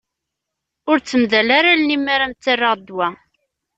Ur 0.89 0.97
ttamdal 0.99 1.49
ara 1.57 1.69
allen-im 1.73 2.01
mi 2.03 2.11
ara 2.15 2.25
m-ttarraɣ 2.29 2.73
ddwa. 2.77 3.07